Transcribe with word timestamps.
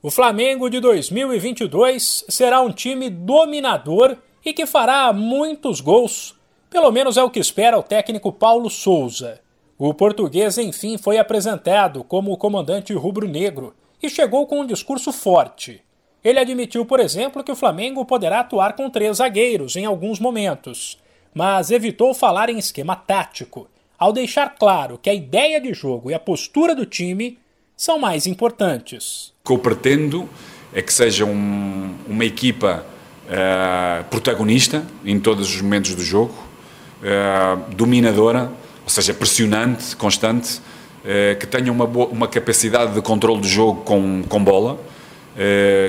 O 0.00 0.12
Flamengo 0.12 0.70
de 0.70 0.78
2022 0.78 2.26
será 2.28 2.60
um 2.60 2.70
time 2.70 3.10
dominador 3.10 4.16
e 4.44 4.52
que 4.52 4.64
fará 4.64 5.12
muitos 5.12 5.80
gols. 5.80 6.36
Pelo 6.70 6.92
menos 6.92 7.16
é 7.16 7.22
o 7.24 7.28
que 7.28 7.40
espera 7.40 7.76
o 7.76 7.82
técnico 7.82 8.32
Paulo 8.32 8.70
Souza. 8.70 9.40
O 9.76 9.92
português, 9.92 10.56
enfim, 10.56 10.96
foi 10.96 11.18
apresentado 11.18 12.04
como 12.04 12.30
o 12.30 12.36
comandante 12.36 12.92
rubro-negro 12.92 13.74
e 14.00 14.08
chegou 14.08 14.46
com 14.46 14.60
um 14.60 14.66
discurso 14.66 15.12
forte. 15.12 15.82
Ele 16.22 16.38
admitiu, 16.38 16.86
por 16.86 17.00
exemplo, 17.00 17.42
que 17.42 17.50
o 17.50 17.56
Flamengo 17.56 18.04
poderá 18.04 18.38
atuar 18.38 18.76
com 18.76 18.88
três 18.88 19.16
zagueiros 19.16 19.74
em 19.74 19.84
alguns 19.84 20.20
momentos, 20.20 20.96
mas 21.34 21.72
evitou 21.72 22.14
falar 22.14 22.48
em 22.48 22.58
esquema 22.58 22.94
tático, 22.94 23.68
ao 23.98 24.12
deixar 24.12 24.54
claro 24.54 24.96
que 24.96 25.10
a 25.10 25.14
ideia 25.14 25.60
de 25.60 25.74
jogo 25.74 26.08
e 26.08 26.14
a 26.14 26.20
postura 26.20 26.72
do 26.72 26.86
time 26.86 27.36
são 27.76 27.98
mais 27.98 28.28
importantes. 28.28 29.36
Que 29.48 29.54
eu 29.54 29.58
pretendo 29.58 30.28
é 30.74 30.82
que 30.82 30.92
seja 30.92 31.24
um, 31.24 31.94
uma 32.06 32.22
equipa 32.22 32.84
uh, 33.24 34.04
protagonista 34.10 34.84
em 35.02 35.18
todos 35.18 35.48
os 35.48 35.62
momentos 35.62 35.94
do 35.94 36.04
jogo, 36.04 36.34
uh, 37.00 37.74
dominadora, 37.74 38.52
ou 38.84 38.90
seja, 38.90 39.14
pressionante, 39.14 39.96
constante, 39.96 40.58
uh, 40.58 41.38
que 41.40 41.46
tenha 41.46 41.72
uma, 41.72 41.86
boa, 41.86 42.08
uma 42.08 42.28
capacidade 42.28 42.92
de 42.92 43.00
controle 43.00 43.40
do 43.40 43.48
jogo 43.48 43.80
com, 43.84 44.22
com 44.28 44.44
bola, 44.44 44.78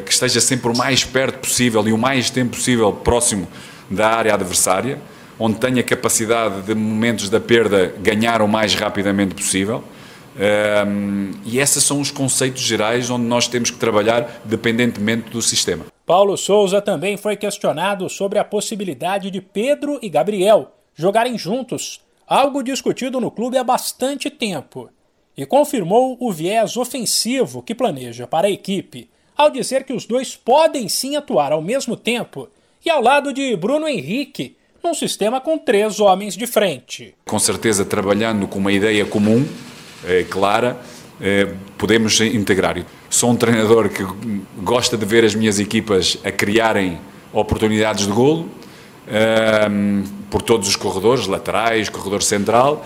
que 0.06 0.12
esteja 0.14 0.40
sempre 0.40 0.72
o 0.72 0.78
mais 0.78 1.04
perto 1.04 1.40
possível 1.40 1.86
e 1.86 1.92
o 1.92 1.98
mais 1.98 2.30
tempo 2.30 2.52
possível 2.56 2.94
próximo 2.94 3.46
da 3.90 4.08
área 4.08 4.34
adversária, 4.34 5.02
onde 5.38 5.60
tenha 5.60 5.84
capacidade 5.84 6.62
de 6.62 6.74
momentos 6.76 7.30
da 7.30 7.42
perda 7.42 7.94
ganhar 8.00 8.42
o 8.42 8.48
mais 8.48 8.74
rapidamente 8.76 9.36
possível 9.36 9.84
um, 10.40 11.32
e 11.46 11.60
esses 11.60 11.84
são 11.84 12.00
os 12.00 12.12
conceitos 12.12 12.62
gerais 12.62 13.10
onde 13.10 13.26
nós 13.26 13.48
temos 13.48 13.70
que 13.72 13.78
trabalhar 13.78 14.42
dependentemente 14.46 15.30
do 15.30 15.42
sistema. 15.42 15.86
Paulo 16.06 16.38
Souza 16.38 16.82
também 16.82 17.18
foi 17.18 17.36
questionado 17.36 18.10
sobre 18.10 18.40
a 18.40 18.44
possibilidade 18.44 19.30
de 19.30 19.42
Pedro 19.42 20.00
e 20.02 20.10
Gabriel 20.10 20.72
jogarem 20.96 21.38
juntos, 21.38 22.02
algo 22.26 22.64
discutido 22.64 23.20
no 23.20 23.30
clube 23.30 23.58
há 23.58 23.64
bastante 23.64 24.30
tempo, 24.30 24.90
e 25.36 25.46
confirmou 25.46 26.18
o 26.20 26.32
viés 26.32 26.78
ofensivo 26.78 27.62
que 27.62 27.76
planeja 27.76 28.26
para 28.26 28.48
a 28.48 28.52
equipe, 28.52 29.10
ao 29.36 29.50
dizer 29.50 29.84
que 29.84 29.94
os 29.94 30.06
dois 30.06 30.36
podem 30.36 30.90
sim 30.90 31.16
atuar 31.16 31.52
ao 31.52 31.62
mesmo 31.62 31.96
tempo 31.96 32.50
e 32.86 32.90
ao 32.90 33.02
lado 33.02 33.32
de 33.34 33.56
Bruno 33.56 33.88
Henrique, 33.88 34.58
num 34.84 34.94
sistema 34.94 35.40
com 35.40 35.58
três 35.58 36.00
homens 36.00 36.36
de 36.36 36.48
frente. 36.48 37.14
Com 37.26 37.40
certeza 37.40 37.86
trabalhando 37.86 38.48
com 38.48 38.60
uma 38.60 38.72
ideia 38.72 39.06
comum, 39.06 39.46
é, 40.06 40.24
clara, 40.24 40.80
é, 41.22 41.48
podemos 41.78 42.20
integrar. 42.22 42.78
Sou 43.10 43.32
um 43.32 43.36
treinador 43.36 43.90
que 43.90 44.06
gosta 44.62 44.98
de 44.98 45.06
ver 45.06 45.26
as 45.26 45.36
minhas 45.36 45.60
equipas 45.60 46.18
a 46.24 46.32
criarem 46.32 47.00
oportunidades 47.34 48.06
de 48.06 48.12
golo 48.12 48.50
é, 49.08 49.68
por 50.30 50.42
todos 50.42 50.68
os 50.68 50.76
corredores, 50.76 51.28
laterais, 51.28 51.90
corredor 51.90 52.22
central, 52.22 52.86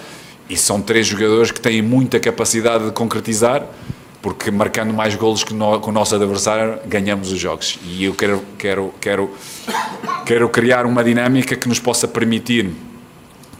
e 0.50 0.56
são 0.58 0.82
três 0.82 1.08
jogadores 1.08 1.52
que 1.52 1.60
têm 1.60 1.82
muita 1.82 2.20
capacidade 2.20 2.86
de 2.86 2.92
concretizar, 2.92 3.66
porque 4.22 4.50
marcando 4.50 4.94
mais 4.94 5.16
golos 5.16 5.44
que, 5.44 5.54
no, 5.54 5.80
que 5.82 5.90
o 5.90 5.92
nosso 5.92 6.16
adversário 6.16 6.80
ganhamos 6.86 7.32
os 7.32 7.40
jogos. 7.40 7.78
E 7.86 8.06
eu 8.06 8.14
quero, 8.14 8.42
quero, 8.58 8.94
quero, 9.02 9.32
quero 10.26 10.50
criar 10.50 10.86
uma 10.86 11.04
dinâmica 11.04 11.56
que 11.56 11.68
nos 11.68 11.80
possa 11.80 12.08
permitir 12.08 12.72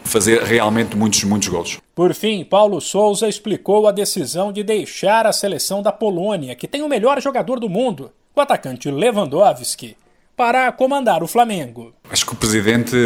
fazer 0.04 0.42
realmente 0.42 0.96
muitos, 0.96 1.24
muitos 1.24 1.48
gols. 1.48 1.78
Por 1.94 2.14
fim, 2.14 2.44
Paulo 2.44 2.80
Souza 2.80 3.28
explicou 3.28 3.88
a 3.88 3.92
decisão 3.92 4.52
de 4.52 4.62
deixar 4.62 5.26
a 5.26 5.32
seleção 5.32 5.82
da 5.82 5.90
Polônia, 5.90 6.54
que 6.54 6.68
tem 6.68 6.82
o 6.82 6.88
melhor 6.88 7.20
jogador 7.20 7.58
do 7.58 7.68
mundo, 7.68 8.12
o 8.34 8.40
atacante 8.40 8.90
Lewandowski, 8.90 9.96
para 10.36 10.70
comandar 10.72 11.22
o 11.22 11.28
Flamengo. 11.28 11.92
Acho 12.10 12.26
que 12.26 12.32
o 12.32 12.36
presidente 12.36 12.96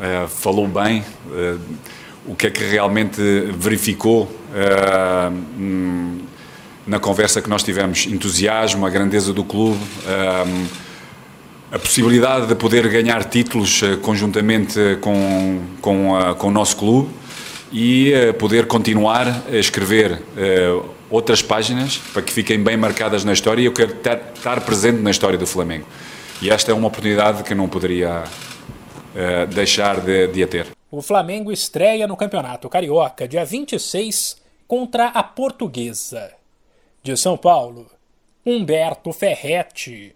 é, 0.00 0.26
falou 0.26 0.66
bem 0.66 1.04
é, 1.32 1.56
o 2.26 2.34
que 2.34 2.46
é 2.46 2.50
que 2.50 2.64
realmente 2.64 3.20
verificou 3.52 4.28
é, 4.54 5.30
na 6.86 6.98
conversa 6.98 7.42
que 7.42 7.48
nós 7.48 7.62
tivemos. 7.62 8.06
Entusiasmo, 8.06 8.86
a 8.86 8.90
grandeza 8.90 9.32
do 9.32 9.44
clube 9.44 9.78
a 11.70 11.78
possibilidade 11.78 12.46
de 12.46 12.54
poder 12.54 12.88
ganhar 12.88 13.24
títulos 13.24 13.82
eh, 13.82 13.96
conjuntamente 13.96 14.78
com, 15.00 15.60
com, 15.80 16.16
a, 16.16 16.34
com 16.34 16.48
o 16.48 16.50
nosso 16.50 16.76
clube 16.76 17.10
e 17.72 18.12
eh, 18.12 18.32
poder 18.32 18.66
continuar 18.66 19.26
a 19.48 19.56
escrever 19.56 20.22
outras 21.10 21.42
páginas 21.42 21.98
para 21.98 22.22
que 22.22 22.32
fiquem 22.32 22.62
bem 22.62 22.76
marcadas 22.76 23.24
na 23.24 23.32
história 23.32 23.62
e 23.62 23.64
eu 23.64 23.72
quero 23.72 23.92
estar 23.92 24.60
presente 24.60 25.00
na 25.00 25.10
história 25.10 25.38
do 25.38 25.46
Flamengo. 25.46 25.86
E 26.40 26.50
esta 26.50 26.70
é 26.70 26.74
uma 26.74 26.88
oportunidade 26.88 27.42
que 27.42 27.54
não 27.54 27.68
poderia 27.68 28.24
deixar 29.54 30.00
de, 30.00 30.26
de 30.28 30.42
a 30.42 30.46
ter. 30.46 30.66
O 30.90 31.00
Flamengo 31.02 31.50
estreia 31.50 32.06
no 32.06 32.16
Campeonato 32.16 32.68
Carioca 32.68 33.26
dia 33.26 33.44
26 33.44 34.36
contra 34.68 35.06
a 35.06 35.22
Portuguesa. 35.22 36.32
De 37.02 37.16
São 37.16 37.36
Paulo, 37.36 37.86
Humberto 38.44 39.12
Ferretti. 39.12 40.14